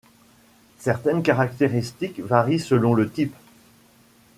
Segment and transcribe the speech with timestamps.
[0.79, 3.35] Certaines caractéristiques varient selon le type.